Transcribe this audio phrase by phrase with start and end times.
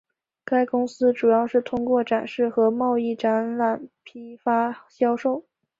[0.43, 5.45] 该公司主要是通过展示和贸易展览批发销售。